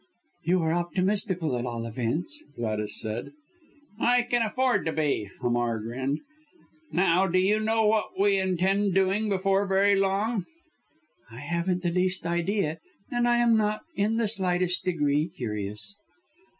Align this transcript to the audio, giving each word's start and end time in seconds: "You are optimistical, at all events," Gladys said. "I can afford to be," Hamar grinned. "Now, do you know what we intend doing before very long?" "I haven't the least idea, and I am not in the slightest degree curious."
"You 0.45 0.63
are 0.63 0.73
optimistical, 0.73 1.55
at 1.59 1.67
all 1.67 1.85
events," 1.85 2.43
Gladys 2.55 2.99
said. 2.99 3.33
"I 3.99 4.23
can 4.23 4.41
afford 4.41 4.83
to 4.85 4.91
be," 4.91 5.29
Hamar 5.41 5.79
grinned. 5.79 6.21
"Now, 6.91 7.27
do 7.27 7.37
you 7.37 7.59
know 7.59 7.85
what 7.85 8.19
we 8.19 8.39
intend 8.39 8.95
doing 8.95 9.29
before 9.29 9.67
very 9.67 9.95
long?" 9.95 10.47
"I 11.29 11.41
haven't 11.41 11.83
the 11.83 11.91
least 11.91 12.25
idea, 12.25 12.79
and 13.11 13.27
I 13.27 13.37
am 13.37 13.55
not 13.55 13.81
in 13.95 14.17
the 14.17 14.27
slightest 14.27 14.83
degree 14.83 15.29
curious." 15.29 15.95